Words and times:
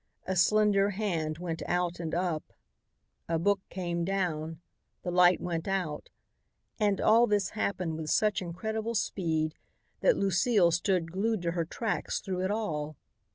A 0.25 0.35
slender 0.35 0.89
hand 0.89 1.37
went 1.37 1.61
out 1.67 1.99
and 1.99 2.15
up. 2.15 2.53
A 3.29 3.37
book 3.37 3.59
came 3.69 4.03
down. 4.03 4.59
The 5.03 5.11
light 5.11 5.39
went 5.39 5.67
out. 5.67 6.09
And 6.79 6.99
all 6.99 7.27
this 7.27 7.49
happened 7.51 7.97
with 7.97 8.09
such 8.09 8.41
incredible 8.41 8.95
speed 8.95 9.53
that 9.99 10.17
Lucile 10.17 10.71
stood 10.71 11.11
glued 11.11 11.43
to 11.43 11.51
her 11.51 11.65
tracks 11.65 12.19
through 12.19 12.43
it 12.43 12.49
all. 12.49 12.97